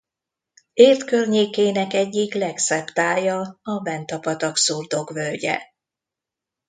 Érd 0.73 1.03
környékének 1.03 1.93
egyik 1.93 2.33
legszebb 2.33 2.85
tája 2.85 3.59
a 3.61 3.79
Benta 3.79 4.19
patak 4.19 4.57
szurdokvölgye. 4.57 5.61